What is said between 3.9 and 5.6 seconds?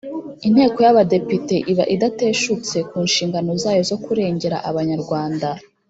kurengera Abanyarwanda